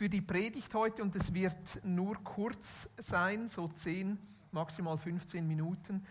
für 0.00 0.08
die 0.08 0.22
Predigt 0.22 0.72
heute, 0.72 1.02
und 1.02 1.14
es 1.14 1.34
wird 1.34 1.78
nur 1.84 2.14
kurz 2.24 2.88
sein, 2.96 3.48
so 3.48 3.68
10, 3.68 4.16
maximal 4.50 4.96
15 4.96 5.46
Minuten, 5.46 6.06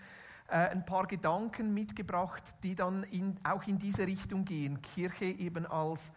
äh, 0.47 0.57
ein 0.57 0.85
paar 0.85 1.07
Gedanken 1.07 1.73
mitgebracht, 1.73 2.43
die 2.61 2.75
dann 2.75 3.01
in, 3.05 3.39
auch 3.43 3.63
in 3.63 3.79
diese 3.79 4.05
Richtung 4.05 4.45
gehen. 4.45 4.79
Kirche 4.79 5.25
eben 5.25 5.65
als 5.65 6.11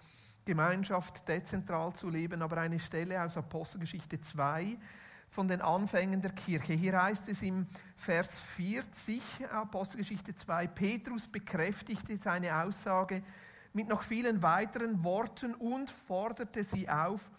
Gemeinschaft 0.44 1.26
dezentral 1.26 1.94
zu 1.94 2.10
leben, 2.10 2.42
aber 2.42 2.58
eine 2.58 2.78
Stelle 2.78 3.24
aus 3.24 3.38
Apostelgeschichte 3.38 4.20
2 4.20 4.76
von 5.30 5.48
den 5.48 5.62
Anfängen 5.62 6.20
der 6.20 6.32
Kirche. 6.32 6.74
Hier 6.74 7.02
heißt 7.02 7.30
es 7.30 7.40
im 7.40 7.66
Vers 7.96 8.38
40, 8.38 9.22
Apostelgeschichte 9.50 10.34
2, 10.34 10.66
Petrus 10.66 11.26
bekräftigte 11.26 12.18
seine 12.18 12.54
Aussage 12.54 13.22
mit 13.72 13.88
noch 13.88 14.02
vielen 14.02 14.42
weiteren 14.42 15.02
Worten 15.02 15.54
und 15.54 15.88
forderte 15.88 16.64
sie 16.64 16.86
auf, 16.86 17.30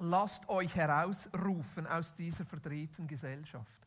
lasst 0.00 0.48
euch 0.48 0.74
herausrufen 0.74 1.86
aus 1.86 2.16
dieser 2.16 2.44
verdrehten 2.44 3.06
Gesellschaft. 3.06 3.86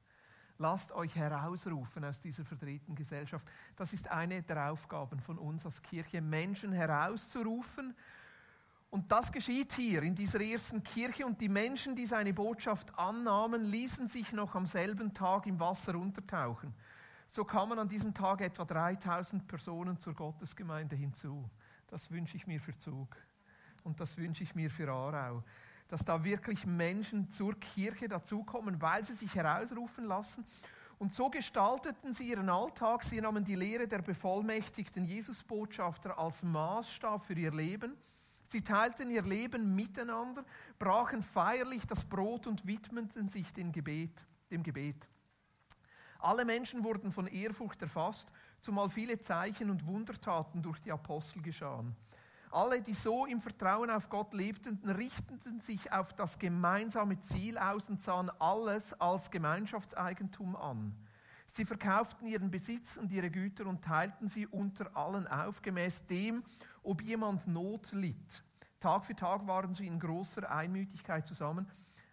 Lasst 0.59 0.91
euch 0.91 1.15
herausrufen 1.15 2.05
aus 2.05 2.19
dieser 2.19 2.45
verdrehten 2.45 2.95
Gesellschaft. 2.95 3.45
Das 3.75 3.91
ist 3.91 4.09
eine 4.09 4.41
der 4.43 4.71
Aufgaben 4.71 5.19
von 5.19 5.37
uns 5.37 5.65
als 5.65 5.81
Kirche, 5.81 6.21
Menschen 6.21 6.71
herauszurufen 6.71 7.95
und 8.93 9.11
das 9.11 9.31
geschieht 9.31 9.73
hier 9.73 10.03
in 10.03 10.13
dieser 10.13 10.39
ersten 10.39 10.83
Kirche 10.83 11.25
und 11.25 11.41
die 11.41 11.49
Menschen, 11.49 11.95
die 11.95 12.05
seine 12.05 12.31
Botschaft 12.31 12.95
annahmen, 12.95 13.65
ließen 13.65 14.07
sich 14.07 14.33
noch 14.33 14.53
am 14.53 14.67
selben 14.67 15.15
Tag 15.15 15.47
im 15.47 15.59
Wasser 15.59 15.95
untertauchen. 15.95 16.75
So 17.25 17.43
kamen 17.43 17.79
an 17.79 17.87
diesem 17.87 18.13
Tag 18.13 18.41
etwa 18.41 18.65
3000 18.65 19.47
Personen 19.47 19.97
zur 19.97 20.13
Gottesgemeinde 20.13 20.95
hinzu. 20.95 21.49
Das 21.87 22.11
wünsche 22.11 22.37
ich 22.37 22.45
mir 22.45 22.59
für 22.59 22.77
Zug 22.77 23.17
und 23.83 23.99
das 23.99 24.15
wünsche 24.15 24.43
ich 24.43 24.53
mir 24.53 24.69
für 24.69 24.87
Aarau. 24.91 25.43
Dass 25.93 26.03
da 26.03 26.23
wirklich 26.23 26.65
Menschen 26.65 27.29
zur 27.29 27.53
Kirche 27.59 28.07
dazukommen, 28.07 28.81
weil 28.81 29.05
sie 29.05 29.13
sich 29.13 29.35
herausrufen 29.35 30.05
lassen. 30.05 30.43
Und 30.97 31.13
so 31.13 31.29
gestalteten 31.29 32.13
sie 32.13 32.29
ihren 32.29 32.49
Alltag. 32.49 33.03
Sie 33.03 33.21
nahmen 33.21 33.43
die 33.43 33.53
Lehre 33.53 33.87
der 33.87 34.01
bevollmächtigten 34.01 35.05
Jesusbotschafter 35.05 36.17
als 36.17 36.41
Maßstab 36.41 37.23
für 37.23 37.35
ihr 37.35 37.51
Leben 37.51 37.95
Sie 38.53 38.61
teilten 38.61 39.09
ihr 39.09 39.23
Leben 39.23 39.73
miteinander, 39.73 40.45
brachen 40.77 41.23
feierlich 41.23 41.87
das 41.87 42.03
Brot 42.03 42.45
und 42.45 42.67
widmeten 42.67 43.27
sich 43.27 43.51
dem 43.51 43.71
Gebet. 43.71 44.27
Dem 44.51 44.61
Gebet. 44.61 45.09
Alle 46.19 46.45
Menschen 46.45 46.83
wurden 46.83 47.11
von 47.11 47.25
Ehrfurcht 47.25 47.81
erfasst, 47.81 48.31
zumal 48.61 48.89
viele 48.89 49.19
Zeichen 49.19 49.71
und 49.71 49.87
Wundertaten 49.87 50.61
durch 50.61 50.79
die 50.79 50.91
Apostel 50.91 51.41
geschahen. 51.41 51.95
Alle, 52.53 52.83
die 52.83 52.93
so 52.93 53.25
im 53.25 53.41
Vertrauen 53.41 53.89
auf 53.89 54.09
Gott 54.09 54.31
lebten, 54.35 54.77
richteten 54.87 55.59
sich 55.59 55.91
auf 55.91 56.13
das 56.13 56.37
gemeinsame 56.37 57.19
Ziel 57.19 57.57
aus 57.57 57.89
und 57.89 57.99
sahen 57.99 58.29
alles 58.39 58.93
als 59.01 59.31
Gemeinschaftseigentum 59.31 60.55
an. 60.55 60.95
Sie 61.47 61.65
verkauften 61.65 62.27
ihren 62.27 62.51
Besitz 62.51 62.95
und 62.95 63.11
ihre 63.11 63.31
Güter 63.31 63.65
und 63.65 63.83
teilten 63.83 64.27
sie 64.27 64.45
unter 64.45 64.95
allen 64.95 65.27
auf, 65.27 65.63
gemäß 65.63 66.05
dem, 66.05 66.43
ob 66.83 67.01
jemand 67.01 67.47
Not 67.47 67.91
litt. 67.91 68.43
Tag 68.79 69.03
für 69.03 69.15
Tag 69.15 69.47
waren 69.47 69.73
sie 69.73 69.87
in 69.87 69.99
großer 69.99 70.51
Einmütigkeit 70.51 71.25
zusammen 71.25 71.67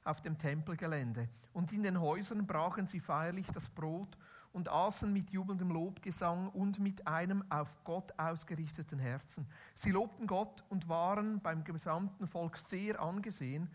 auf 0.05 0.23
dem 0.23 0.39
Tempelgelände. 0.39 1.29
Und 1.53 1.71
in 1.71 1.83
den 1.83 2.01
Häusern 2.01 2.47
brachen 2.47 2.87
sie 2.87 3.01
feierlich 3.01 3.47
das 3.49 3.69
Brot 3.69 4.17
und 4.53 4.69
aßen 4.69 5.13
mit 5.13 5.31
jubelndem 5.31 5.71
Lobgesang 5.71 6.49
und 6.49 6.79
mit 6.79 7.07
einem 7.07 7.45
auf 7.51 7.83
Gott 7.85 8.13
ausgerichteten 8.19 8.99
Herzen. 8.99 9.47
Sie 9.75 9.91
lobten 9.91 10.27
Gott 10.27 10.65
und 10.69 10.89
waren 10.89 11.41
beim 11.41 11.65
gesamten 11.65 12.27
Volk 12.27 12.57
sehr 12.57 13.01
angesehen. 13.01 13.71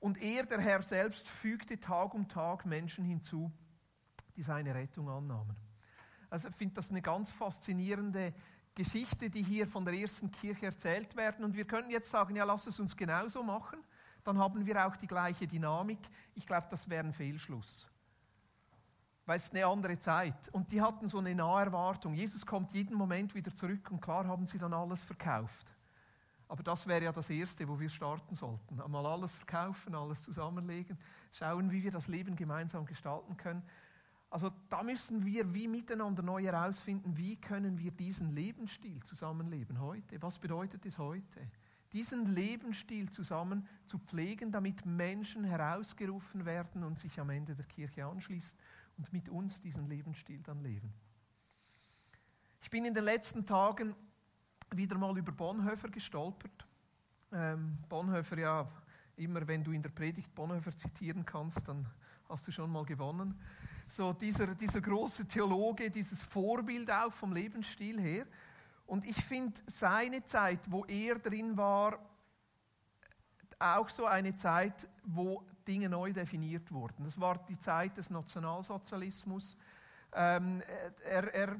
Und 0.00 0.20
er, 0.22 0.44
der 0.44 0.60
Herr 0.60 0.82
selbst, 0.82 1.26
fügte 1.26 1.80
Tag 1.80 2.14
um 2.14 2.28
Tag 2.28 2.66
Menschen 2.66 3.04
hinzu, 3.04 3.50
die 4.36 4.42
seine 4.42 4.74
Rettung 4.74 5.08
annahmen. 5.08 5.56
Also 6.30 6.48
ich 6.48 6.54
finde 6.54 6.74
das 6.74 6.90
eine 6.90 7.02
ganz 7.02 7.30
faszinierende 7.30 8.34
Geschichte, 8.74 9.28
die 9.30 9.42
hier 9.42 9.66
von 9.66 9.84
der 9.84 9.94
ersten 9.94 10.30
Kirche 10.30 10.66
erzählt 10.66 11.16
werden. 11.16 11.44
Und 11.44 11.56
wir 11.56 11.64
können 11.64 11.90
jetzt 11.90 12.10
sagen, 12.10 12.36
ja, 12.36 12.44
lass 12.44 12.66
es 12.66 12.78
uns 12.78 12.96
genauso 12.96 13.42
machen. 13.42 13.78
Dann 14.22 14.38
haben 14.38 14.66
wir 14.66 14.86
auch 14.86 14.94
die 14.94 15.06
gleiche 15.06 15.48
Dynamik. 15.48 15.98
Ich 16.34 16.46
glaube, 16.46 16.66
das 16.70 16.88
wäre 16.88 17.04
ein 17.04 17.12
Fehlschluss. 17.12 17.88
Weil 19.28 19.36
es 19.36 19.50
eine 19.50 19.66
andere 19.66 19.98
Zeit. 19.98 20.48
Und 20.52 20.72
die 20.72 20.80
hatten 20.80 21.06
so 21.06 21.18
eine 21.18 21.34
Naherwartung. 21.34 22.14
Jesus 22.14 22.46
kommt 22.46 22.72
jeden 22.72 22.96
Moment 22.96 23.34
wieder 23.34 23.52
zurück 23.54 23.90
und 23.90 24.00
klar 24.00 24.26
haben 24.26 24.46
sie 24.46 24.56
dann 24.56 24.72
alles 24.72 25.02
verkauft. 25.02 25.70
Aber 26.48 26.62
das 26.62 26.86
wäre 26.86 27.04
ja 27.04 27.12
das 27.12 27.28
Erste, 27.28 27.68
wo 27.68 27.78
wir 27.78 27.90
starten 27.90 28.34
sollten. 28.34 28.80
Einmal 28.80 29.04
alles 29.04 29.34
verkaufen, 29.34 29.94
alles 29.94 30.22
zusammenlegen, 30.22 30.96
schauen, 31.30 31.70
wie 31.70 31.82
wir 31.82 31.90
das 31.90 32.08
Leben 32.08 32.36
gemeinsam 32.36 32.86
gestalten 32.86 33.36
können. 33.36 33.62
Also 34.30 34.50
da 34.70 34.82
müssen 34.82 35.26
wir 35.26 35.52
wie 35.52 35.68
miteinander 35.68 36.22
neu 36.22 36.42
herausfinden, 36.44 37.14
wie 37.18 37.36
können 37.36 37.78
wir 37.78 37.90
diesen 37.90 38.30
Lebensstil 38.30 39.02
zusammenleben 39.02 39.78
heute. 39.78 40.22
Was 40.22 40.38
bedeutet 40.38 40.86
es 40.86 40.96
heute? 40.96 41.46
Diesen 41.92 42.34
Lebensstil 42.34 43.10
zusammen 43.10 43.68
zu 43.84 43.98
pflegen, 43.98 44.52
damit 44.52 44.86
Menschen 44.86 45.44
herausgerufen 45.44 46.46
werden 46.46 46.82
und 46.82 46.98
sich 46.98 47.20
am 47.20 47.28
Ende 47.28 47.54
der 47.54 47.66
Kirche 47.66 48.06
anschließen 48.06 48.56
und 48.98 49.12
mit 49.12 49.28
uns 49.28 49.60
diesen 49.60 49.88
Lebensstil 49.88 50.42
dann 50.42 50.60
leben. 50.60 50.92
Ich 52.60 52.68
bin 52.68 52.84
in 52.84 52.92
den 52.92 53.04
letzten 53.04 53.46
Tagen 53.46 53.94
wieder 54.74 54.98
mal 54.98 55.16
über 55.16 55.32
Bonhoeffer 55.32 55.88
gestolpert. 55.88 56.66
Ähm, 57.32 57.78
Bonhoeffer, 57.88 58.38
ja, 58.38 58.70
immer 59.16 59.46
wenn 59.46 59.64
du 59.64 59.72
in 59.72 59.82
der 59.82 59.90
Predigt 59.90 60.34
Bonhoeffer 60.34 60.76
zitieren 60.76 61.24
kannst, 61.24 61.66
dann 61.68 61.86
hast 62.28 62.46
du 62.46 62.52
schon 62.52 62.70
mal 62.70 62.84
gewonnen 62.84 63.40
so 63.88 64.12
dieser, 64.12 64.54
dieser 64.54 64.80
große 64.80 65.26
Theologe, 65.26 65.90
dieses 65.90 66.22
Vorbild 66.22 66.90
auch 66.90 67.12
vom 67.12 67.32
Lebensstil 67.32 67.98
her. 67.98 68.26
Und 68.86 69.04
ich 69.04 69.16
finde 69.24 69.58
seine 69.66 70.24
Zeit, 70.24 70.70
wo 70.70 70.84
er 70.84 71.18
drin 71.18 71.56
war, 71.56 71.98
auch 73.58 73.88
so 73.88 74.06
eine 74.06 74.36
Zeit, 74.36 74.88
wo 75.04 75.42
Dinge 75.66 75.88
neu 75.88 76.12
definiert 76.12 76.72
wurden. 76.72 77.04
Das 77.04 77.20
war 77.20 77.38
die 77.48 77.58
Zeit 77.58 77.96
des 77.96 78.10
Nationalsozialismus. 78.10 79.56
Ähm, 80.12 80.62
er, 81.04 81.34
er 81.34 81.56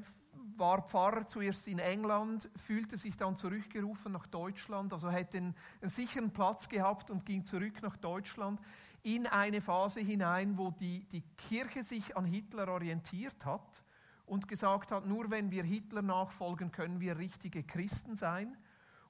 war 0.55 0.81
Pfarrer 0.81 1.27
zuerst 1.27 1.67
in 1.67 1.79
England, 1.79 2.49
fühlte 2.55 2.97
sich 2.97 3.15
dann 3.15 3.35
zurückgerufen 3.35 4.11
nach 4.11 4.27
Deutschland, 4.27 4.93
also 4.93 5.09
hätte 5.09 5.37
einen, 5.37 5.55
einen 5.81 5.89
sicheren 5.89 6.31
Platz 6.31 6.67
gehabt 6.67 7.11
und 7.11 7.25
ging 7.25 7.45
zurück 7.45 7.81
nach 7.81 7.97
Deutschland 7.97 8.59
in 9.03 9.27
eine 9.27 9.61
Phase 9.61 10.01
hinein, 10.01 10.57
wo 10.57 10.71
die, 10.71 11.05
die 11.05 11.23
Kirche 11.37 11.83
sich 11.83 12.17
an 12.17 12.25
Hitler 12.25 12.67
orientiert 12.67 13.45
hat 13.45 13.83
und 14.25 14.47
gesagt 14.47 14.91
hat, 14.91 15.05
nur 15.05 15.31
wenn 15.31 15.51
wir 15.51 15.63
Hitler 15.63 16.01
nachfolgen, 16.01 16.71
können 16.71 16.99
wir 16.99 17.17
richtige 17.17 17.63
Christen 17.63 18.15
sein. 18.15 18.57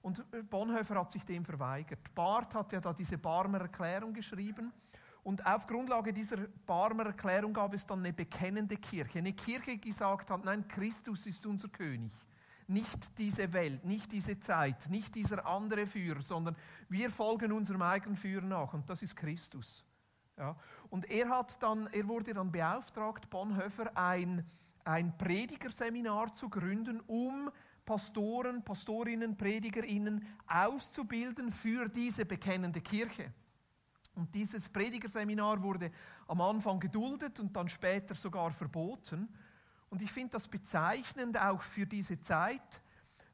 Und 0.09 0.49
Bonhoeffer 0.49 0.95
hat 0.95 1.11
sich 1.11 1.23
dem 1.23 1.45
verweigert. 1.45 1.99
Barth 2.15 2.55
hat 2.55 2.71
ja 2.71 2.81
da 2.81 2.91
diese 2.93 3.19
Barmer 3.19 3.61
Erklärung 3.61 4.11
geschrieben. 4.11 4.73
Und 5.21 5.45
auf 5.45 5.67
Grundlage 5.67 6.11
dieser 6.11 6.47
Barmer 6.65 7.05
Erklärung 7.05 7.53
gab 7.53 7.75
es 7.75 7.85
dann 7.85 7.99
eine 7.99 8.11
bekennende 8.11 8.75
Kirche. 8.75 9.19
Eine 9.19 9.33
Kirche, 9.33 9.77
die 9.77 9.89
gesagt 9.89 10.31
hat, 10.31 10.43
nein, 10.43 10.67
Christus 10.67 11.27
ist 11.27 11.45
unser 11.45 11.67
König 11.67 12.11
nicht 12.65 13.17
diese 13.17 13.51
Welt, 13.53 13.83
nicht 13.83 14.11
diese 14.11 14.39
Zeit, 14.39 14.89
nicht 14.91 15.15
dieser 15.15 15.43
andere 15.45 15.87
Führer, 15.87 16.21
sondern 16.21 16.55
wir 16.87 17.09
folgen 17.09 17.51
unserem 17.51 17.81
eigenen 17.81 18.15
Führer 18.15 18.45
nach 18.45 18.73
und 18.75 18.87
das 18.87 19.01
ist 19.01 19.15
Christus. 19.15 19.83
Ja. 20.37 20.55
Und 20.91 21.09
er, 21.09 21.29
hat 21.29 21.61
dann, 21.63 21.87
er 21.87 22.07
wurde 22.07 22.31
dann 22.31 22.51
beauftragt, 22.51 23.27
Bonhoeffer 23.31 23.97
ein, 23.97 24.45
ein 24.85 25.17
Predigerseminar 25.17 26.31
zu 26.31 26.47
gründen, 26.47 26.99
um 27.07 27.49
Pastoren, 27.89 28.63
Pastorinnen, 28.63 29.35
Predigerinnen 29.35 30.23
auszubilden 30.45 31.51
für 31.51 31.89
diese 31.89 32.23
bekennende 32.23 32.81
Kirche. 32.81 33.33
Und 34.13 34.31
dieses 34.35 34.69
Predigerseminar 34.69 35.63
wurde 35.63 35.89
am 36.27 36.39
Anfang 36.39 36.79
geduldet 36.79 37.39
und 37.39 37.55
dann 37.55 37.67
später 37.67 38.13
sogar 38.13 38.51
verboten. 38.51 39.27
Und 39.89 40.03
ich 40.03 40.11
finde 40.11 40.33
das 40.33 40.47
bezeichnend 40.47 41.41
auch 41.41 41.63
für 41.63 41.87
diese 41.87 42.21
Zeit, 42.21 42.79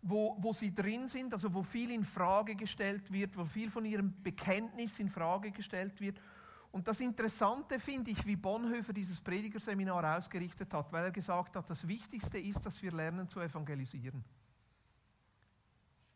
wo, 0.01 0.37
wo 0.39 0.53
sie 0.53 0.73
drin 0.73 1.09
sind, 1.09 1.33
also 1.33 1.53
wo 1.53 1.61
viel 1.61 1.91
in 1.91 2.05
Frage 2.05 2.55
gestellt 2.55 3.11
wird, 3.11 3.35
wo 3.35 3.43
viel 3.43 3.69
von 3.69 3.83
ihrem 3.83 4.13
Bekenntnis 4.23 4.99
in 4.99 5.09
Frage 5.09 5.51
gestellt 5.51 5.99
wird. 5.99 6.21
Und 6.71 6.87
das 6.87 7.01
Interessante 7.01 7.77
finde 7.77 8.11
ich, 8.11 8.25
wie 8.25 8.37
Bonhoeffer 8.37 8.93
dieses 8.93 9.19
Predigerseminar 9.19 10.17
ausgerichtet 10.17 10.73
hat, 10.73 10.93
weil 10.93 11.03
er 11.03 11.11
gesagt 11.11 11.57
hat, 11.57 11.69
das 11.69 11.85
Wichtigste 11.85 12.39
ist, 12.39 12.65
dass 12.65 12.81
wir 12.81 12.93
lernen 12.93 13.27
zu 13.27 13.41
evangelisieren. 13.41 14.23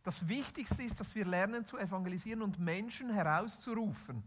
Das 0.03 0.27
Wichtigste 0.27 0.83
ist, 0.83 0.99
dass 0.99 1.13
wir 1.13 1.25
lernen 1.25 1.65
zu 1.65 1.77
evangelisieren 1.77 2.41
und 2.41 2.59
Menschen 2.59 3.09
herauszurufen 3.09 4.23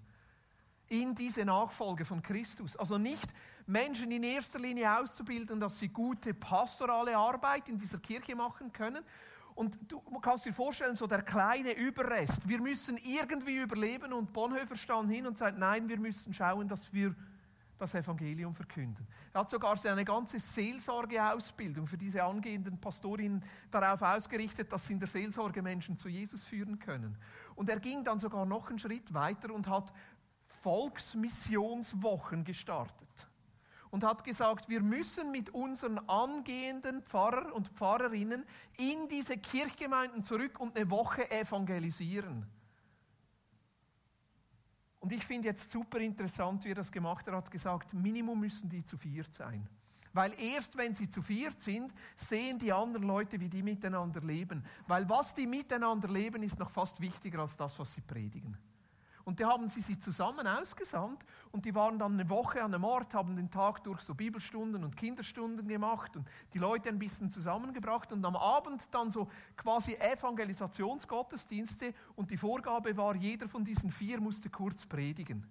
in 0.88 1.14
diese 1.14 1.44
Nachfolge 1.44 2.04
von 2.04 2.22
Christus. 2.22 2.76
Also 2.76 2.98
nicht 2.98 3.34
Menschen 3.66 4.10
in 4.10 4.22
erster 4.22 4.58
Linie 4.58 4.98
auszubilden, 4.98 5.58
dass 5.58 5.78
sie 5.78 5.88
gute 5.88 6.34
pastorale 6.34 7.16
Arbeit 7.16 7.68
in 7.68 7.78
dieser 7.78 7.98
Kirche 7.98 8.36
machen 8.36 8.72
können 8.72 9.02
Und 9.54 9.78
du 9.90 10.00
kannst 10.20 10.46
dir 10.46 10.52
vorstellen, 10.52 10.96
so 10.96 11.06
der 11.06 11.22
kleine 11.22 11.72
Überrest. 11.72 12.48
Wir 12.48 12.60
müssen 12.60 12.96
irgendwie 12.96 13.58
überleben 13.58 14.12
und 14.12 14.32
Bonhoeffer 14.32 14.76
stand 14.76 15.10
hin 15.10 15.26
und 15.26 15.36
sagt, 15.36 15.58
nein, 15.58 15.88
wir 15.88 15.98
müssen 15.98 16.32
schauen, 16.32 16.68
dass 16.68 16.92
wir 16.92 17.14
das 17.82 17.94
Evangelium 17.94 18.54
verkünden. 18.54 19.06
Er 19.32 19.40
hat 19.40 19.50
sogar 19.50 19.76
seine 19.76 20.04
ganze 20.04 20.38
Seelsorgeausbildung 20.38 21.86
für 21.86 21.98
diese 21.98 22.22
angehenden 22.22 22.80
Pastorinnen 22.80 23.44
darauf 23.70 24.00
ausgerichtet, 24.02 24.72
dass 24.72 24.86
sie 24.86 24.94
in 24.94 25.00
der 25.00 25.08
Seelsorge 25.08 25.62
Menschen 25.62 25.96
zu 25.96 26.08
Jesus 26.08 26.44
führen 26.44 26.78
können. 26.78 27.18
Und 27.56 27.68
er 27.68 27.80
ging 27.80 28.04
dann 28.04 28.18
sogar 28.18 28.46
noch 28.46 28.68
einen 28.68 28.78
Schritt 28.78 29.12
weiter 29.12 29.52
und 29.52 29.68
hat 29.68 29.92
Volksmissionswochen 30.62 32.44
gestartet 32.44 33.28
und 33.90 34.04
hat 34.04 34.24
gesagt, 34.24 34.68
wir 34.68 34.80
müssen 34.80 35.30
mit 35.30 35.50
unseren 35.50 35.98
angehenden 36.08 37.02
Pfarrer 37.02 37.54
und 37.54 37.68
Pfarrerinnen 37.68 38.44
in 38.78 39.08
diese 39.08 39.36
Kirchgemeinden 39.36 40.22
zurück 40.22 40.60
und 40.60 40.76
eine 40.76 40.88
Woche 40.90 41.30
evangelisieren. 41.30 42.46
Und 45.02 45.12
ich 45.12 45.24
finde 45.24 45.48
jetzt 45.48 45.68
super 45.68 45.98
interessant, 45.98 46.64
wie 46.64 46.70
er 46.70 46.76
das 46.76 46.92
gemacht 46.92 47.26
hat. 47.26 47.34
Er 47.34 47.38
hat 47.38 47.50
gesagt, 47.50 47.92
Minimum 47.92 48.38
müssen 48.38 48.68
die 48.68 48.84
zu 48.84 48.96
viert 48.96 49.34
sein. 49.34 49.68
Weil 50.12 50.32
erst 50.40 50.76
wenn 50.76 50.94
sie 50.94 51.08
zu 51.08 51.20
viert 51.22 51.60
sind, 51.60 51.92
sehen 52.14 52.56
die 52.56 52.72
anderen 52.72 53.08
Leute, 53.08 53.40
wie 53.40 53.48
die 53.48 53.64
miteinander 53.64 54.20
leben. 54.20 54.64
Weil 54.86 55.08
was 55.08 55.34
die 55.34 55.48
miteinander 55.48 56.06
leben, 56.06 56.44
ist 56.44 56.56
noch 56.56 56.70
fast 56.70 57.00
wichtiger 57.00 57.40
als 57.40 57.56
das, 57.56 57.76
was 57.80 57.92
sie 57.92 58.00
predigen. 58.00 58.56
Und 59.24 59.40
da 59.40 59.48
haben 59.48 59.68
sie 59.68 59.80
sie 59.80 59.98
zusammen 59.98 60.46
ausgesandt 60.46 61.24
und 61.50 61.64
die 61.64 61.74
waren 61.74 61.98
dann 61.98 62.14
eine 62.14 62.28
Woche 62.28 62.62
an 62.62 62.74
einem 62.74 62.84
Ort, 62.84 63.14
haben 63.14 63.36
den 63.36 63.50
Tag 63.50 63.84
durch 63.84 64.00
so 64.00 64.14
Bibelstunden 64.14 64.84
und 64.84 64.96
Kinderstunden 64.96 65.68
gemacht 65.68 66.16
und 66.16 66.26
die 66.52 66.58
Leute 66.58 66.88
ein 66.88 66.98
bisschen 66.98 67.30
zusammengebracht 67.30 68.12
und 68.12 68.24
am 68.24 68.36
Abend 68.36 68.88
dann 68.92 69.10
so 69.10 69.28
quasi 69.56 69.94
Evangelisationsgottesdienste 69.94 71.94
und 72.16 72.30
die 72.30 72.36
Vorgabe 72.36 72.96
war, 72.96 73.14
jeder 73.14 73.48
von 73.48 73.64
diesen 73.64 73.90
vier 73.90 74.20
musste 74.20 74.50
kurz 74.50 74.86
predigen 74.86 75.46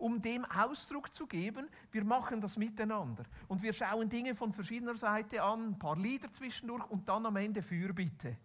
um 0.00 0.20
dem 0.20 0.44
Ausdruck 0.46 1.12
zu 1.12 1.26
geben, 1.26 1.68
wir 1.92 2.04
machen 2.04 2.40
das 2.40 2.56
miteinander. 2.56 3.24
Und 3.48 3.62
wir 3.62 3.72
schauen 3.72 4.08
Dinge 4.08 4.34
von 4.34 4.52
verschiedener 4.52 4.94
Seite 4.94 5.42
an, 5.42 5.72
ein 5.72 5.78
paar 5.78 5.96
Lieder 5.96 6.32
zwischendurch 6.32 6.88
und 6.90 7.08
dann 7.08 7.26
am 7.26 7.36
Ende 7.36 7.62
Fürbitte. 7.62 8.36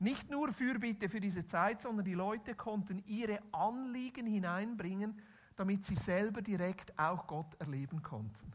Nicht 0.00 0.30
nur 0.30 0.50
Fürbitte 0.50 1.10
für 1.10 1.20
diese 1.20 1.44
Zeit, 1.44 1.82
sondern 1.82 2.06
die 2.06 2.14
Leute 2.14 2.54
konnten 2.54 3.04
ihre 3.06 3.38
Anliegen 3.52 4.26
hineinbringen, 4.26 5.20
damit 5.56 5.84
sie 5.84 5.94
selber 5.94 6.40
direkt 6.40 6.98
auch 6.98 7.26
Gott 7.26 7.54
erleben 7.60 8.02
konnten. 8.02 8.50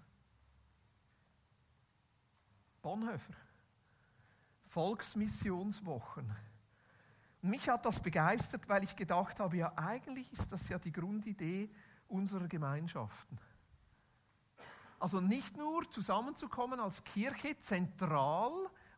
Bonhoeffer, 2.82 3.36
Volksmissionswochen. 4.70 6.36
mich 7.44 7.70
hat 7.70 7.86
das 7.86 8.00
begeistert, 8.00 8.68
weil 8.68 8.84
ich 8.84 8.96
gedacht 8.96 9.40
habe, 9.40 9.58
ja 9.58 9.72
eigentlich 9.76 10.34
ist 10.34 10.52
das 10.52 10.68
ja 10.68 10.80
die 10.80 10.92
Grundidee 10.92 11.70
unserer 12.08 12.48
Gemeinschaften. 12.48 13.38
Also 15.00 15.22
nicht 15.22 15.58
nur 15.58 15.88
zusammenzukommen 15.92 16.80
als 16.80 17.04
Kirche 17.04 17.56
zentral, 17.60 18.52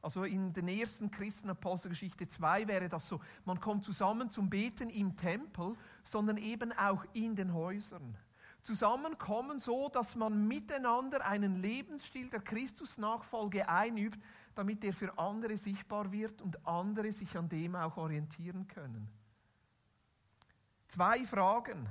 also 0.07 0.23
in 0.23 0.53
den 0.53 0.69
ersten 0.69 1.11
Christenapostelgeschichte 1.11 2.29
2 2.29 2.65
wäre 2.69 2.87
das 2.87 3.09
so, 3.09 3.19
man 3.43 3.59
kommt 3.59 3.83
zusammen 3.83 4.29
zum 4.29 4.49
Beten 4.49 4.89
im 4.89 5.17
Tempel, 5.17 5.75
sondern 6.05 6.37
eben 6.37 6.71
auch 6.71 7.03
in 7.11 7.35
den 7.35 7.53
Häusern. 7.53 8.17
Zusammenkommen 8.61 9.59
so, 9.59 9.89
dass 9.89 10.15
man 10.15 10.47
miteinander 10.47 11.25
einen 11.25 11.57
Lebensstil 11.57 12.29
der 12.29 12.39
Christusnachfolge 12.39 13.67
einübt, 13.67 14.23
damit 14.55 14.81
er 14.85 14.93
für 14.93 15.19
andere 15.19 15.57
sichtbar 15.57 16.09
wird 16.09 16.41
und 16.41 16.65
andere 16.65 17.11
sich 17.11 17.37
an 17.37 17.49
dem 17.49 17.75
auch 17.75 17.97
orientieren 17.97 18.65
können. 18.65 19.09
Zwei 20.87 21.25
Fragen, 21.25 21.85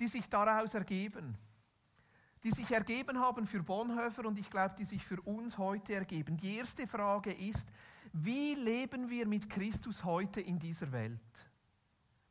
die 0.00 0.08
sich 0.08 0.28
daraus 0.28 0.74
ergeben 0.74 1.38
die 2.42 2.50
sich 2.50 2.70
ergeben 2.70 3.18
haben 3.18 3.46
für 3.46 3.62
Bonhoeffer 3.62 4.26
und 4.26 4.38
ich 4.38 4.48
glaube, 4.48 4.74
die 4.78 4.84
sich 4.84 5.04
für 5.04 5.20
uns 5.22 5.58
heute 5.58 5.94
ergeben. 5.94 6.36
Die 6.36 6.56
erste 6.56 6.86
Frage 6.86 7.32
ist, 7.32 7.68
wie 8.12 8.54
leben 8.54 9.08
wir 9.08 9.26
mit 9.26 9.48
Christus 9.50 10.04
heute 10.04 10.40
in 10.40 10.58
dieser 10.58 10.90
Welt? 10.92 11.20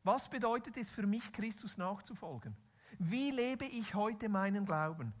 Was 0.02 0.28
bedeutet 0.28 0.76
es 0.76 0.90
für 0.90 1.06
mich, 1.06 1.32
Christus 1.32 1.76
nachzufolgen? 1.76 2.56
Wie 2.98 3.30
lebe 3.30 3.64
ich 3.64 3.94
heute 3.94 4.28
meinen 4.28 4.64
Glauben? 4.64 5.14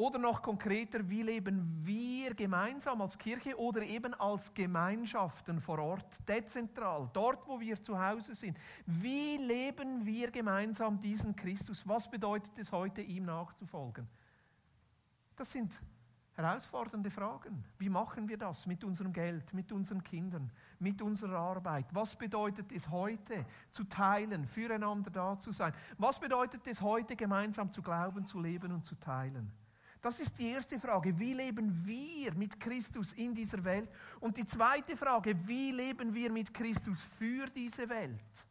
Oder 0.00 0.18
noch 0.18 0.40
konkreter, 0.40 1.06
wie 1.10 1.20
leben 1.20 1.82
wir 1.84 2.32
gemeinsam 2.32 3.02
als 3.02 3.18
Kirche 3.18 3.54
oder 3.58 3.82
eben 3.82 4.14
als 4.14 4.54
Gemeinschaften 4.54 5.60
vor 5.60 5.78
Ort, 5.78 6.26
dezentral, 6.26 7.10
dort, 7.12 7.46
wo 7.46 7.60
wir 7.60 7.82
zu 7.82 8.02
Hause 8.02 8.34
sind? 8.34 8.56
Wie 8.86 9.36
leben 9.36 10.06
wir 10.06 10.30
gemeinsam 10.30 10.98
diesen 10.98 11.36
Christus? 11.36 11.86
Was 11.86 12.10
bedeutet 12.10 12.50
es 12.56 12.72
heute, 12.72 13.02
ihm 13.02 13.26
nachzufolgen? 13.26 14.08
Das 15.36 15.52
sind 15.52 15.78
herausfordernde 16.32 17.10
Fragen. 17.10 17.62
Wie 17.76 17.90
machen 17.90 18.26
wir 18.26 18.38
das 18.38 18.64
mit 18.64 18.82
unserem 18.82 19.12
Geld, 19.12 19.52
mit 19.52 19.70
unseren 19.70 20.02
Kindern, 20.02 20.50
mit 20.78 21.02
unserer 21.02 21.36
Arbeit? 21.36 21.94
Was 21.94 22.16
bedeutet 22.16 22.72
es 22.72 22.88
heute 22.88 23.44
zu 23.68 23.84
teilen, 23.84 24.46
füreinander 24.46 25.10
da 25.10 25.38
zu 25.38 25.52
sein? 25.52 25.74
Was 25.98 26.18
bedeutet 26.18 26.66
es 26.66 26.80
heute 26.80 27.16
gemeinsam 27.16 27.70
zu 27.70 27.82
glauben, 27.82 28.24
zu 28.24 28.40
leben 28.40 28.72
und 28.72 28.82
zu 28.82 28.94
teilen? 28.94 29.52
Das 30.00 30.18
ist 30.18 30.38
die 30.38 30.48
erste 30.48 30.78
Frage. 30.78 31.18
Wie 31.18 31.34
leben 31.34 31.86
wir 31.86 32.34
mit 32.34 32.58
Christus 32.58 33.12
in 33.12 33.34
dieser 33.34 33.62
Welt? 33.62 33.90
Und 34.18 34.36
die 34.36 34.46
zweite 34.46 34.96
Frage, 34.96 35.36
wie 35.46 35.72
leben 35.72 36.14
wir 36.14 36.32
mit 36.32 36.54
Christus 36.54 37.02
für 37.02 37.46
diese 37.46 37.88
Welt? 37.88 38.46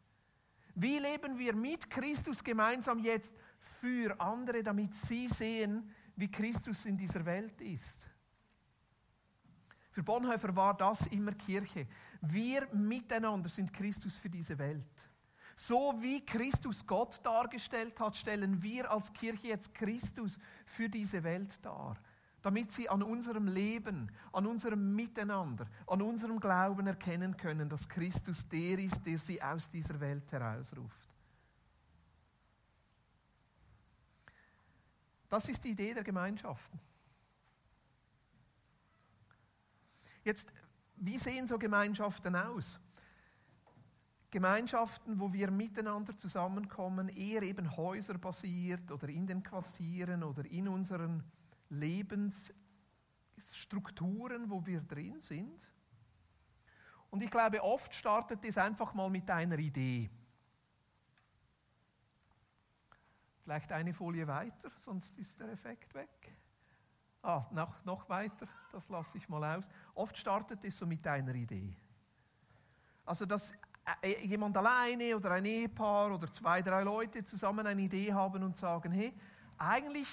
Wie 0.76 0.98
leben 0.98 1.36
wir 1.36 1.54
mit 1.54 1.90
Christus 1.90 2.42
gemeinsam 2.42 3.00
jetzt 3.00 3.32
für 3.58 4.18
andere, 4.20 4.62
damit 4.62 4.94
sie 4.94 5.26
sehen, 5.28 5.90
wie 6.14 6.30
Christus 6.30 6.84
in 6.86 6.96
dieser 6.96 7.24
Welt 7.26 7.60
ist? 7.60 8.08
Für 9.90 10.04
Bonhoeffer 10.04 10.54
war 10.54 10.76
das 10.76 11.08
immer 11.08 11.32
Kirche. 11.32 11.88
Wir 12.20 12.68
miteinander 12.72 13.48
sind 13.48 13.72
Christus 13.72 14.16
für 14.16 14.30
diese 14.30 14.56
Welt. 14.56 15.09
So 15.62 15.92
wie 16.00 16.24
Christus 16.24 16.86
Gott 16.86 17.20
dargestellt 17.22 18.00
hat, 18.00 18.16
stellen 18.16 18.62
wir 18.62 18.90
als 18.90 19.12
Kirche 19.12 19.48
jetzt 19.48 19.74
Christus 19.74 20.38
für 20.64 20.88
diese 20.88 21.22
Welt 21.22 21.62
dar, 21.62 21.98
damit 22.40 22.72
sie 22.72 22.88
an 22.88 23.02
unserem 23.02 23.46
Leben, 23.46 24.10
an 24.32 24.46
unserem 24.46 24.96
Miteinander, 24.96 25.66
an 25.86 26.00
unserem 26.00 26.40
Glauben 26.40 26.86
erkennen 26.86 27.36
können, 27.36 27.68
dass 27.68 27.86
Christus 27.86 28.48
der 28.48 28.78
ist, 28.78 29.04
der 29.04 29.18
sie 29.18 29.42
aus 29.42 29.68
dieser 29.68 30.00
Welt 30.00 30.32
herausruft. 30.32 31.10
Das 35.28 35.46
ist 35.46 35.62
die 35.62 35.72
Idee 35.72 35.92
der 35.92 36.04
Gemeinschaften. 36.04 36.80
Jetzt, 40.24 40.54
wie 40.96 41.18
sehen 41.18 41.46
so 41.46 41.58
Gemeinschaften 41.58 42.34
aus? 42.34 42.80
Gemeinschaften, 44.30 45.18
wo 45.18 45.32
wir 45.32 45.50
miteinander 45.50 46.16
zusammenkommen, 46.16 47.08
eher 47.08 47.42
eben 47.42 47.76
häuserbasiert 47.76 48.92
oder 48.92 49.08
in 49.08 49.26
den 49.26 49.42
Quartieren 49.42 50.22
oder 50.22 50.44
in 50.44 50.68
unseren 50.68 51.24
Lebensstrukturen, 51.68 54.48
wo 54.48 54.64
wir 54.64 54.82
drin 54.82 55.20
sind. 55.20 55.68
Und 57.10 57.22
ich 57.22 57.30
glaube, 57.30 57.62
oft 57.62 57.94
startet 57.94 58.42
es 58.44 58.56
einfach 58.56 58.94
mal 58.94 59.10
mit 59.10 59.28
einer 59.30 59.58
Idee. 59.58 60.08
Vielleicht 63.42 63.72
eine 63.72 63.92
Folie 63.92 64.26
weiter, 64.28 64.70
sonst 64.76 65.18
ist 65.18 65.40
der 65.40 65.48
Effekt 65.48 65.92
weg. 65.94 66.36
Ah, 67.22 67.42
noch, 67.50 67.84
noch 67.84 68.08
weiter, 68.08 68.46
das 68.70 68.88
lasse 68.88 69.18
ich 69.18 69.28
mal 69.28 69.56
aus. 69.56 69.68
Oft 69.94 70.16
startet 70.16 70.64
es 70.64 70.78
so 70.78 70.86
mit 70.86 71.06
einer 71.06 71.34
Idee. 71.34 71.76
Also, 73.04 73.26
dass 73.26 73.52
jemand 74.22 74.56
alleine 74.56 75.16
oder 75.16 75.32
ein 75.32 75.44
Ehepaar 75.44 76.12
oder 76.14 76.30
zwei, 76.30 76.62
drei 76.62 76.82
Leute 76.82 77.24
zusammen 77.24 77.66
eine 77.66 77.82
Idee 77.82 78.12
haben 78.12 78.42
und 78.42 78.56
sagen, 78.56 78.92
hey, 78.92 79.12
eigentlich 79.58 80.08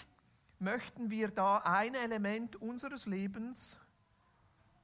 möchten 0.60 1.10
wir 1.10 1.30
da 1.30 1.58
ein 1.60 1.96
Element 1.96 2.56
unseres 2.56 3.06
Lebens 3.06 3.80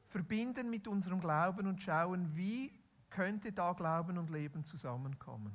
verbinden 0.07 0.69
mit 0.69 0.87
unserem 0.87 1.19
Glauben 1.19 1.67
und 1.67 1.81
schauen, 1.81 2.35
wie 2.35 2.71
könnte 3.09 3.51
da 3.51 3.73
Glauben 3.73 4.17
und 4.17 4.29
Leben 4.29 4.63
zusammenkommen. 4.63 5.53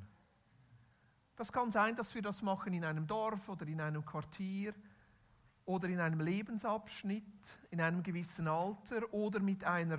Das 1.37 1.53
kann 1.53 1.71
sein, 1.71 1.95
dass 1.95 2.15
wir 2.15 2.23
das 2.23 2.43
machen 2.43 2.73
in 2.73 2.85
einem 2.85 3.07
Dorf 3.07 3.49
oder 3.49 3.67
in 3.67 3.81
einem 3.81 4.05
Quartier 4.05 4.75
oder 5.65 5.89
in 5.89 6.01
einem 6.01 6.21
Lebensabschnitt, 6.21 7.59
in 7.71 7.81
einem 7.81 8.03
gewissen 8.03 8.49
Alter 8.49 9.13
oder 9.13 9.39
mit 9.39 9.63
einer 9.63 9.99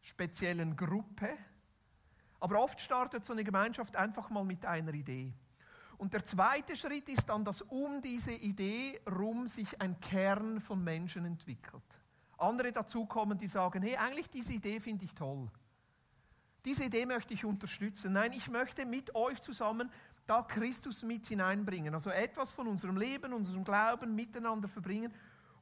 speziellen 0.00 0.76
Gruppe. 0.76 1.30
Aber 2.40 2.62
oft 2.62 2.80
startet 2.80 3.24
so 3.24 3.32
eine 3.32 3.44
Gemeinschaft 3.44 3.96
einfach 3.96 4.30
mal 4.30 4.44
mit 4.44 4.64
einer 4.64 4.94
Idee. 4.94 5.32
Und 5.96 6.14
der 6.14 6.24
zweite 6.24 6.76
Schritt 6.76 7.08
ist 7.08 7.28
dann, 7.28 7.44
dass 7.44 7.62
um 7.62 8.00
diese 8.00 8.32
Idee 8.32 9.00
rum 9.10 9.48
sich 9.48 9.80
ein 9.80 9.98
Kern 10.00 10.60
von 10.60 10.82
Menschen 10.82 11.24
entwickelt. 11.24 11.82
Andere 12.38 12.70
dazukommen, 12.70 13.36
die 13.36 13.48
sagen, 13.48 13.82
hey, 13.82 13.96
eigentlich 13.96 14.30
diese 14.30 14.52
Idee 14.52 14.78
finde 14.78 15.04
ich 15.04 15.14
toll. 15.14 15.50
Diese 16.64 16.84
Idee 16.84 17.04
möchte 17.04 17.34
ich 17.34 17.44
unterstützen. 17.44 18.12
Nein, 18.12 18.32
ich 18.32 18.48
möchte 18.48 18.86
mit 18.86 19.12
euch 19.14 19.40
zusammen 19.42 19.90
da 20.26 20.42
Christus 20.42 21.02
mit 21.02 21.26
hineinbringen. 21.26 21.94
Also 21.94 22.10
etwas 22.10 22.52
von 22.52 22.68
unserem 22.68 22.96
Leben, 22.96 23.32
unserem 23.32 23.64
Glauben 23.64 24.14
miteinander 24.14 24.68
verbringen 24.68 25.12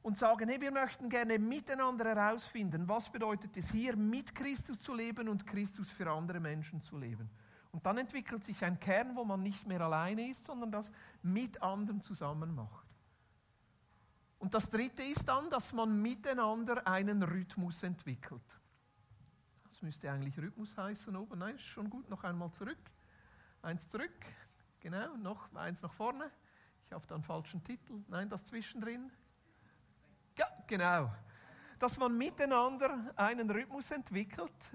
und 0.07 0.17
sagen, 0.17 0.47
hey, 0.47 0.61
wir 0.61 0.71
möchten 0.71 1.09
gerne 1.09 1.37
miteinander 1.37 2.05
herausfinden, 2.05 2.87
was 2.87 3.11
bedeutet 3.11 3.57
es 3.57 3.69
hier, 3.71 3.97
mit 3.97 4.33
Christus 4.33 4.79
zu 4.79 4.93
leben 4.93 5.27
und 5.27 5.45
Christus 5.45 5.91
für 5.91 6.09
andere 6.09 6.39
Menschen 6.39 6.79
zu 6.79 6.97
leben. 6.97 7.29
Und 7.73 7.85
dann 7.85 7.97
entwickelt 7.97 8.41
sich 8.41 8.63
ein 8.63 8.79
Kern, 8.79 9.17
wo 9.17 9.25
man 9.25 9.43
nicht 9.43 9.67
mehr 9.67 9.81
alleine 9.81 10.29
ist, 10.29 10.45
sondern 10.45 10.71
das 10.71 10.93
mit 11.23 11.61
anderen 11.61 11.99
zusammen 11.99 12.55
macht. 12.55 12.87
Und 14.39 14.53
das 14.53 14.69
Dritte 14.69 15.03
ist 15.03 15.27
dann, 15.27 15.49
dass 15.49 15.73
man 15.73 16.01
miteinander 16.01 16.87
einen 16.87 17.21
Rhythmus 17.21 17.83
entwickelt. 17.83 18.61
Das 19.65 19.81
müsste 19.81 20.09
eigentlich 20.09 20.37
Rhythmus 20.37 20.77
heißen 20.77 21.17
oben. 21.17 21.39
Nein, 21.39 21.55
ist 21.55 21.63
schon 21.63 21.89
gut. 21.89 22.09
Noch 22.09 22.23
einmal 22.23 22.49
zurück. 22.53 22.79
Eins 23.61 23.89
zurück. 23.89 24.25
Genau, 24.79 25.17
noch 25.17 25.53
eins 25.53 25.81
nach 25.81 25.91
vorne. 25.91 26.31
Ich 26.85 26.93
habe 26.93 27.05
da 27.07 27.15
einen 27.15 27.25
falschen 27.25 27.61
Titel. 27.61 28.05
Nein, 28.07 28.29
das 28.29 28.45
zwischendrin. 28.45 29.11
Ja, 30.37 30.47
genau. 30.65 31.11
Dass 31.79 31.97
man 31.97 32.17
miteinander 32.17 33.11
einen 33.15 33.49
Rhythmus 33.49 33.91
entwickelt, 33.91 34.73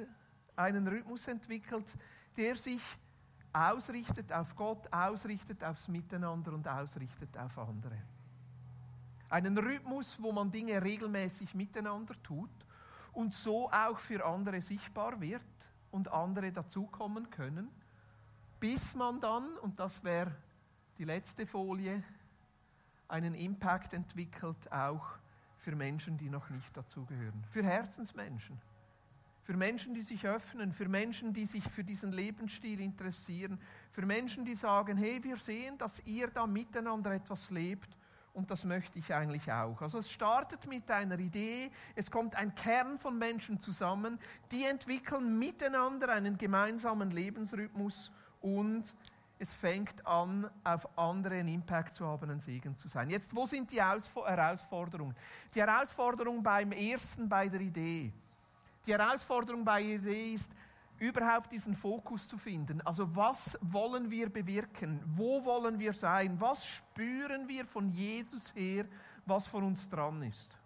einen 0.56 0.86
Rhythmus 0.86 1.26
entwickelt, 1.28 1.96
der 2.36 2.56
sich 2.56 2.80
ausrichtet 3.52 4.32
auf 4.32 4.56
Gott, 4.56 4.92
ausrichtet 4.92 5.62
aufs 5.64 5.88
Miteinander 5.88 6.52
und 6.52 6.66
ausrichtet 6.66 7.36
auf 7.38 7.58
andere. 7.58 7.98
Einen 9.28 9.56
Rhythmus, 9.56 10.20
wo 10.20 10.32
man 10.32 10.50
Dinge 10.50 10.82
regelmäßig 10.82 11.54
miteinander 11.54 12.14
tut 12.22 12.50
und 13.12 13.34
so 13.34 13.70
auch 13.70 13.98
für 13.98 14.24
andere 14.24 14.60
sichtbar 14.60 15.20
wird 15.20 15.42
und 15.90 16.08
andere 16.08 16.52
dazukommen 16.52 17.30
können, 17.30 17.68
bis 18.60 18.94
man 18.94 19.20
dann, 19.20 19.56
und 19.58 19.78
das 19.78 20.02
wäre 20.04 20.34
die 20.98 21.04
letzte 21.04 21.46
Folie, 21.46 22.02
einen 23.08 23.34
Impact 23.34 23.92
entwickelt 23.92 24.70
auch 24.72 25.18
für 25.62 25.76
Menschen, 25.76 26.18
die 26.18 26.28
noch 26.28 26.50
nicht 26.50 26.76
dazugehören, 26.76 27.44
für 27.52 27.62
Herzensmenschen, 27.62 28.60
für 29.44 29.56
Menschen, 29.56 29.94
die 29.94 30.02
sich 30.02 30.26
öffnen, 30.26 30.72
für 30.72 30.88
Menschen, 30.88 31.32
die 31.32 31.46
sich 31.46 31.62
für 31.62 31.84
diesen 31.84 32.10
Lebensstil 32.10 32.80
interessieren, 32.80 33.60
für 33.92 34.04
Menschen, 34.04 34.44
die 34.44 34.56
sagen, 34.56 34.96
hey, 34.96 35.22
wir 35.22 35.36
sehen, 35.36 35.78
dass 35.78 36.04
ihr 36.04 36.28
da 36.28 36.48
miteinander 36.48 37.12
etwas 37.12 37.48
lebt. 37.50 37.96
Und 38.34 38.50
das 38.50 38.64
möchte 38.64 38.98
ich 38.98 39.12
eigentlich 39.14 39.52
auch. 39.52 39.80
Also 39.82 39.98
es 39.98 40.10
startet 40.10 40.66
mit 40.66 40.90
einer 40.90 41.18
Idee, 41.18 41.70
es 41.94 42.10
kommt 42.10 42.34
ein 42.34 42.54
Kern 42.54 42.98
von 42.98 43.16
Menschen 43.16 43.60
zusammen, 43.60 44.18
die 44.50 44.64
entwickeln 44.64 45.38
miteinander 45.38 46.08
einen 46.08 46.38
gemeinsamen 46.38 47.10
Lebensrhythmus 47.10 48.10
und 48.40 48.94
es 49.42 49.52
fängt 49.52 50.06
an, 50.06 50.48
auf 50.62 50.86
andere 50.96 51.34
einen 51.34 51.48
Impact 51.48 51.96
zu 51.96 52.06
haben, 52.06 52.30
ein 52.30 52.38
Segen 52.38 52.76
zu 52.76 52.86
sein. 52.86 53.10
Jetzt, 53.10 53.34
wo 53.34 53.44
sind 53.44 53.68
die 53.72 53.82
Herausforderungen? 53.82 55.16
Die 55.52 55.60
Herausforderung 55.60 56.40
beim 56.40 56.70
ersten, 56.70 57.28
bei 57.28 57.48
der 57.48 57.60
Idee. 57.60 58.12
Die 58.86 58.92
Herausforderung 58.92 59.64
bei 59.64 59.82
der 59.82 59.94
Idee 59.96 60.34
ist, 60.34 60.52
überhaupt 61.00 61.50
diesen 61.50 61.74
Fokus 61.74 62.28
zu 62.28 62.38
finden. 62.38 62.80
Also 62.82 63.16
was 63.16 63.58
wollen 63.62 64.08
wir 64.08 64.30
bewirken? 64.30 65.02
Wo 65.06 65.44
wollen 65.44 65.76
wir 65.76 65.92
sein? 65.92 66.40
Was 66.40 66.64
spüren 66.64 67.48
wir 67.48 67.66
von 67.66 67.90
Jesus 67.90 68.54
her, 68.54 68.84
was 69.26 69.48
von 69.48 69.64
uns 69.64 69.88
dran 69.88 70.22
ist? 70.22 70.56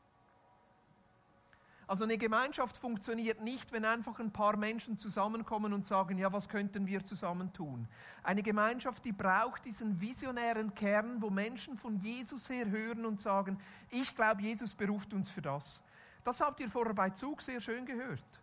Also 1.89 2.03
eine 2.03 2.19
Gemeinschaft 2.19 2.77
funktioniert 2.77 3.41
nicht, 3.43 3.71
wenn 3.71 3.85
einfach 3.85 4.19
ein 4.19 4.33
paar 4.33 4.57
Menschen 4.57 4.99
zusammenkommen 4.99 5.73
und 5.73 5.87
sagen, 5.87 6.19
ja, 6.19 6.33
was 6.33 6.49
könnten 6.49 6.87
wir 6.87 7.05
zusammen 7.05 7.53
tun? 7.53 7.87
Eine 8.25 8.43
Gemeinschaft, 8.43 9.05
die 9.05 9.13
braucht 9.13 9.65
diesen 9.65 10.01
visionären 10.01 10.75
Kern, 10.75 11.23
wo 11.23 11.31
Menschen 11.31 11.79
von 11.79 11.97
Jesus 12.01 12.51
her 12.51 12.69
hören 12.69 13.07
und 13.07 13.21
sagen, 13.21 13.59
ich 13.89 14.17
glaube, 14.17 14.43
Jesus 14.43 14.75
beruft 14.75 15.15
uns 15.15 15.29
für 15.29 15.43
das. 15.43 15.81
Das 16.25 16.41
habt 16.41 16.59
ihr 16.59 16.69
vorher 16.69 16.95
bei 16.95 17.11
Zug 17.11 17.41
sehr 17.41 17.61
schön 17.61 17.87
gehört. 17.87 18.41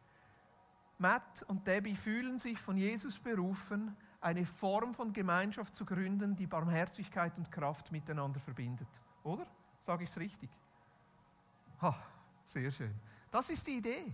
Matt 0.97 1.43
und 1.49 1.67
Debbie 1.67 1.97
fühlen 1.97 2.39
sich 2.39 2.57
von 2.61 2.77
Jesus 2.77 3.19
berufen, 3.19 3.93
eine 4.21 4.45
Form 4.45 4.93
von 4.93 5.11
Gemeinschaft 5.11 5.75
zu 5.75 5.83
gründen, 5.83 6.33
die 6.33 6.47
Barmherzigkeit 6.47 7.37
und 7.37 7.51
Kraft 7.51 7.91
miteinander 7.91 8.39
verbindet. 8.39 8.87
Oder? 9.23 9.45
Sage 9.81 10.05
ich 10.05 10.09
es 10.09 10.17
richtig? 10.17 10.49
Ha, 11.81 11.93
sehr 12.45 12.71
schön. 12.71 12.93
Das 13.33 13.49
ist 13.49 13.65
die 13.65 13.77
Idee. 13.77 14.13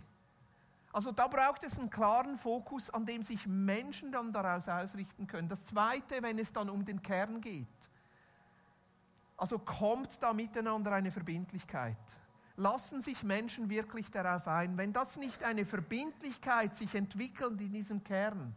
Also 0.93 1.11
da 1.11 1.27
braucht 1.27 1.65
es 1.65 1.77
einen 1.77 1.89
klaren 1.89 2.37
Fokus, 2.37 2.89
an 2.89 3.05
dem 3.05 3.21
sich 3.21 3.45
Menschen 3.45 4.13
dann 4.13 4.31
daraus 4.31 4.69
ausrichten 4.69 5.27
können. 5.27 5.49
Das 5.49 5.65
Zweite, 5.65 6.23
wenn 6.23 6.39
es 6.39 6.53
dann 6.53 6.69
um 6.69 6.85
den 6.85 7.01
Kern 7.01 7.41
geht. 7.41 7.67
Also 9.35 9.59
kommt 9.59 10.23
da 10.23 10.31
miteinander 10.31 10.93
eine 10.93 11.11
Verbindlichkeit 11.11 11.97
lassen 12.59 13.01
sich 13.01 13.23
Menschen 13.23 13.69
wirklich 13.69 14.11
darauf 14.11 14.47
ein. 14.47 14.77
Wenn 14.77 14.91
das 14.91 15.15
nicht 15.15 15.43
eine 15.43 15.65
Verbindlichkeit 15.65 16.75
sich 16.75 16.93
entwickelt 16.93 17.59
in 17.61 17.71
diesem 17.71 18.03
Kern, 18.03 18.53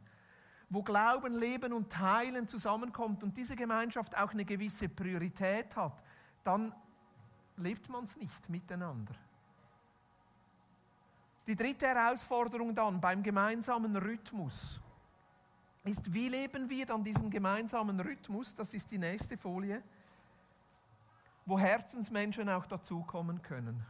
wo 0.69 0.83
Glauben, 0.83 1.33
Leben 1.35 1.73
und 1.73 1.90
Teilen 1.90 2.49
zusammenkommt 2.49 3.23
und 3.23 3.37
diese 3.37 3.54
Gemeinschaft 3.54 4.16
auch 4.19 4.33
eine 4.33 4.45
gewisse 4.45 4.88
Priorität 4.88 5.76
hat, 5.76 6.02
dann 6.42 6.75
lebt 7.57 7.88
man 7.88 8.04
es 8.04 8.16
nicht 8.16 8.49
miteinander. 8.49 9.14
Die 11.46 11.56
dritte 11.56 11.87
Herausforderung 11.87 12.75
dann 12.75 13.00
beim 13.00 13.22
gemeinsamen 13.22 13.96
Rhythmus 13.96 14.80
ist, 15.84 16.12
wie 16.12 16.28
leben 16.28 16.68
wir 16.70 16.87
dann 16.87 17.02
diesen 17.02 17.28
gemeinsamen 17.28 17.99
Rhythmus? 17.99 18.54
Das 18.54 18.72
ist 18.72 18.90
die 18.90 18.99
nächste 18.99 19.37
Folie 19.37 19.82
wo 21.46 21.58
Herzensmenschen 21.58 22.49
auch 22.49 22.66
dazukommen 22.66 23.42
können. 23.42 23.84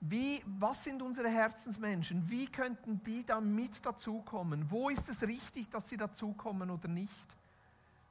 Wie, 0.00 0.42
was 0.46 0.82
sind 0.82 1.00
unsere 1.00 1.28
Herzensmenschen? 1.28 2.28
Wie 2.28 2.46
könnten 2.46 3.02
die 3.02 3.24
da 3.24 3.40
mit 3.40 3.84
dazukommen? 3.84 4.68
Wo 4.70 4.88
ist 4.88 5.08
es 5.08 5.22
richtig, 5.22 5.70
dass 5.70 5.88
sie 5.88 5.96
dazukommen 5.96 6.70
oder 6.70 6.88
nicht? 6.88 7.36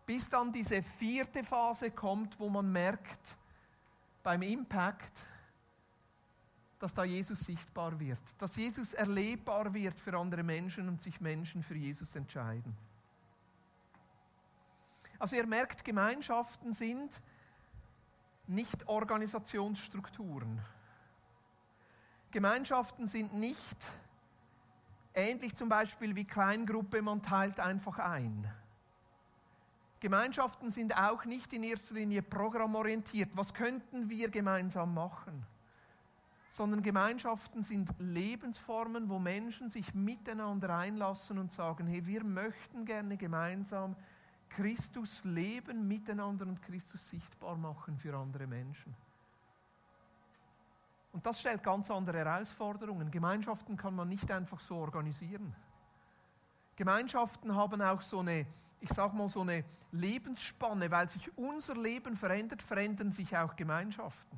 Bis 0.06 0.30
dann 0.30 0.52
diese 0.52 0.82
vierte 0.82 1.44
Phase 1.44 1.92
kommt, 1.92 2.40
wo 2.40 2.50
man 2.50 2.72
merkt, 2.72 3.38
beim 4.24 4.42
Impact, 4.42 5.26
dass 6.82 6.94
da 6.94 7.04
Jesus 7.04 7.42
sichtbar 7.42 8.00
wird, 8.00 8.20
dass 8.40 8.56
Jesus 8.56 8.94
erlebbar 8.94 9.72
wird 9.74 10.00
für 10.00 10.18
andere 10.18 10.42
Menschen 10.42 10.88
und 10.88 11.00
sich 11.00 11.22
Menschen 11.22 11.62
für 11.62 11.76
Jesus 11.76 12.16
entscheiden. 12.16 12.76
Also 15.20 15.36
ihr 15.36 15.46
merkt, 15.46 15.86
Gemeinschaften 15.86 16.74
sind 16.74 17.22
nicht 18.48 18.88
Organisationsstrukturen. 18.88 20.60
Gemeinschaften 22.32 23.06
sind 23.06 23.34
nicht 23.34 23.78
ähnlich 25.14 25.56
zum 25.56 25.70
Beispiel 25.70 26.16
wie 26.16 26.26
Kleingruppe, 26.26 27.04
man 27.04 27.22
teilt 27.22 27.60
einfach 27.60 28.00
ein. 28.00 28.52
Gemeinschaften 30.00 30.72
sind 30.72 30.98
auch 30.98 31.26
nicht 31.26 31.54
in 31.54 31.62
erster 31.62 31.94
Linie 31.94 32.24
programmorientiert. 32.24 33.30
Was 33.38 33.54
könnten 33.54 34.10
wir 34.10 34.30
gemeinsam 34.30 34.96
machen? 34.96 35.46
Sondern 36.52 36.84
Gemeinschaften 36.84 37.64
sind 37.64 37.90
Lebensformen, 37.98 39.10
wo 39.10 39.18
Menschen 39.18 39.70
sich 39.70 39.94
miteinander 39.94 40.78
einlassen 40.78 41.40
und 41.40 41.52
sagen, 41.52 41.88
hey, 41.88 42.06
wir 42.06 42.24
möchten 42.24 42.86
gerne 42.86 43.18
gemeinsam 43.18 43.96
Christus 44.50 45.24
leben 45.24 45.88
miteinander 45.88 46.46
und 46.46 46.62
Christus 46.62 47.10
sichtbar 47.10 47.56
machen 47.56 47.98
für 47.98 48.14
andere 48.18 48.48
Menschen. 48.48 48.94
Und 51.14 51.26
das 51.26 51.40
stellt 51.40 51.64
ganz 51.64 51.90
andere 51.90 52.18
Herausforderungen. 52.18 53.10
Gemeinschaften 53.12 53.78
kann 53.78 53.96
man 53.96 54.10
nicht 54.10 54.30
einfach 54.30 54.60
so 54.60 54.76
organisieren. 54.76 55.56
Gemeinschaften 56.76 57.56
haben 57.56 57.82
auch 57.82 58.02
so 58.02 58.20
eine, 58.20 58.46
ich 58.82 58.90
sage 58.90 59.16
mal, 59.16 59.30
so 59.30 59.42
eine 59.42 59.64
Lebensspanne, 59.94 60.92
weil 60.92 61.08
sich 61.08 61.30
unser 61.38 61.76
Leben 61.76 62.18
verändert, 62.18 62.62
verändern 62.62 63.12
sich 63.12 63.38
auch 63.38 63.56
Gemeinschaften. 63.56 64.38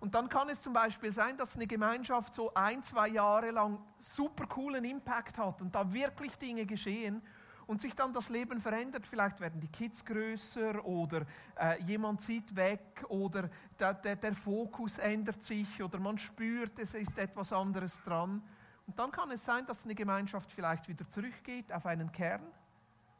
Und 0.00 0.14
dann 0.14 0.30
kann 0.30 0.48
es 0.48 0.62
zum 0.62 0.72
Beispiel 0.72 1.12
sein, 1.12 1.36
dass 1.36 1.54
eine 1.56 1.66
Gemeinschaft 1.66 2.34
so 2.34 2.52
ein, 2.54 2.82
zwei 2.82 3.08
Jahre 3.08 3.50
lang 3.50 3.78
super 3.98 4.46
coolen 4.46 4.82
Impact 4.84 5.36
hat 5.36 5.60
und 5.60 5.74
da 5.74 5.92
wirklich 5.92 6.36
Dinge 6.38 6.64
geschehen 6.64 7.22
und 7.66 7.82
sich 7.82 7.94
dann 7.94 8.12
das 8.14 8.30
Leben 8.30 8.60
verändert. 8.60 9.06
Vielleicht 9.06 9.38
werden 9.40 9.60
die 9.60 9.68
Kids 9.68 10.02
größer 10.04 10.82
oder 10.86 11.26
äh, 11.54 11.80
jemand 11.82 12.22
zieht 12.22 12.56
weg 12.56 13.04
oder 13.08 13.50
der, 13.78 13.92
der, 13.92 14.16
der 14.16 14.34
Fokus 14.34 14.98
ändert 14.98 15.42
sich 15.42 15.82
oder 15.82 15.98
man 15.98 16.16
spürt, 16.16 16.78
es 16.78 16.94
ist 16.94 17.18
etwas 17.18 17.52
anderes 17.52 18.02
dran. 18.02 18.42
Und 18.86 18.98
dann 18.98 19.12
kann 19.12 19.30
es 19.30 19.44
sein, 19.44 19.66
dass 19.66 19.84
eine 19.84 19.94
Gemeinschaft 19.94 20.50
vielleicht 20.50 20.88
wieder 20.88 21.06
zurückgeht 21.08 21.72
auf 21.72 21.84
einen 21.84 22.10
Kern 22.10 22.42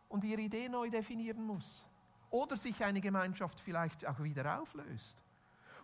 und 0.09 0.25
ihre 0.25 0.41
Idee 0.41 0.69
neu 0.69 0.89
definieren 0.89 1.45
muss. 1.45 1.85
Oder 2.31 2.57
sich 2.57 2.83
eine 2.83 3.01
Gemeinschaft 3.01 3.61
vielleicht 3.61 4.07
auch 4.07 4.21
wieder 4.21 4.61
auflöst. 4.61 5.23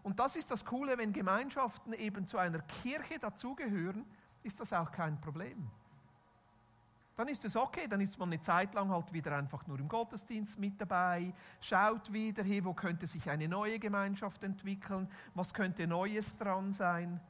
Und 0.07 0.21
das 0.21 0.37
ist 0.37 0.53
das 0.53 0.65
Coole, 0.65 0.97
wenn 0.99 1.13
Gemeinschaften 1.13 1.93
eben 1.93 2.29
zu 2.29 2.39
einer 2.39 2.61
Kirche 2.61 3.19
dazugehören, 3.19 4.07
ist 4.45 4.61
das 4.61 4.73
auch 4.73 4.93
kein 4.93 5.21
Problem. 5.21 5.69
Dann 7.17 7.27
ist 7.27 7.45
es 7.45 7.57
okay, 7.57 7.89
dann 7.89 8.01
ist 8.01 8.17
man 8.17 8.29
eine 8.29 8.41
Zeit 8.41 8.73
lang 8.75 8.89
halt 8.89 9.13
wieder 9.13 9.37
einfach 9.37 9.67
nur 9.67 9.81
im 9.81 9.89
Gottesdienst 9.89 10.61
mit 10.61 10.81
dabei, 10.81 11.35
schaut 11.61 12.13
wieder, 12.13 12.45
hey, 12.45 12.65
wo 12.65 12.73
könnte 12.73 13.09
sich 13.09 13.29
eine 13.29 13.49
neue 13.49 13.81
Gemeinschaft 13.81 14.45
entwickeln, 14.45 15.09
was 15.35 15.53
könnte 15.53 15.89
Neues 15.89 16.37
dran 16.37 16.73
sein. 16.73 17.21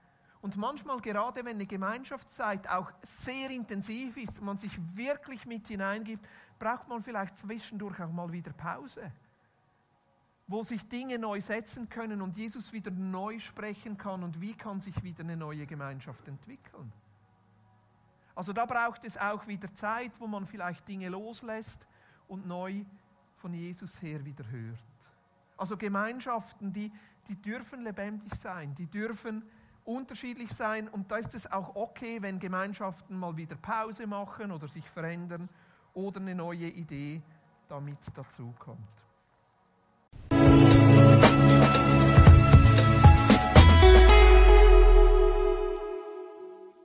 Und 0.42 0.58
manchmal, 0.58 1.00
gerade 1.00 1.46
wenn 1.46 1.56
eine 1.56 1.64
Gemeinschaftszeit 1.64 2.68
auch 2.68 2.92
sehr 3.02 3.48
intensiv 3.48 4.18
ist, 4.18 4.42
man 4.42 4.58
sich 4.58 4.78
wirklich 4.94 5.46
mit 5.46 5.66
hineingibt, 5.66 6.28
braucht 6.58 6.88
man 6.88 7.00
vielleicht 7.00 7.38
zwischendurch 7.38 7.98
auch 8.02 8.12
mal 8.12 8.30
wieder 8.32 8.52
Pause, 8.52 9.10
wo 10.48 10.62
sich 10.62 10.88
Dinge 10.88 11.18
neu 11.18 11.40
setzen 11.40 11.88
können 11.88 12.22
und 12.22 12.36
Jesus 12.36 12.72
wieder 12.72 12.90
neu 12.90 13.38
sprechen 13.38 13.98
kann 13.98 14.22
und 14.22 14.40
wie 14.40 14.54
kann 14.54 14.80
sich 14.80 15.02
wieder 15.02 15.24
eine 15.24 15.36
neue 15.36 15.66
Gemeinschaft 15.66 16.28
entwickeln. 16.28 16.92
Also 18.34 18.52
da 18.52 18.66
braucht 18.66 19.04
es 19.04 19.16
auch 19.16 19.46
wieder 19.46 19.72
Zeit, 19.74 20.12
wo 20.20 20.26
man 20.26 20.46
vielleicht 20.46 20.86
Dinge 20.86 21.08
loslässt 21.08 21.86
und 22.28 22.46
neu 22.46 22.84
von 23.36 23.54
Jesus 23.54 24.00
her 24.02 24.24
wieder 24.24 24.46
hört. 24.48 24.78
Also 25.56 25.76
Gemeinschaften, 25.76 26.72
die, 26.72 26.92
die 27.28 27.40
dürfen 27.40 27.82
lebendig 27.82 28.34
sein, 28.34 28.74
die 28.74 28.86
dürfen 28.86 29.42
unterschiedlich 29.84 30.52
sein 30.52 30.88
und 30.88 31.10
da 31.10 31.16
ist 31.16 31.34
es 31.34 31.50
auch 31.50 31.74
okay, 31.76 32.20
wenn 32.20 32.38
Gemeinschaften 32.38 33.18
mal 33.18 33.36
wieder 33.36 33.56
Pause 33.56 34.06
machen 34.06 34.50
oder 34.52 34.68
sich 34.68 34.88
verändern 34.88 35.48
oder 35.94 36.20
eine 36.20 36.34
neue 36.34 36.68
Idee 36.68 37.22
damit 37.68 37.98
dazukommt. 38.14 39.05